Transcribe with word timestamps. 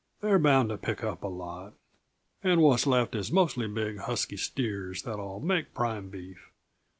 "They're 0.21 0.39
bound 0.39 0.69
to 0.69 0.79
pick 0.79 1.03
up 1.03 1.21
a 1.21 1.27
lot 1.27 1.73
and 2.43 2.59
what's 2.63 2.87
left 2.87 3.13
is 3.13 3.31
mostly 3.31 3.67
big, 3.67 3.99
husky 3.99 4.35
steers 4.37 5.03
that'll 5.03 5.39
make 5.41 5.75
prime 5.75 6.09
beef. 6.09 6.39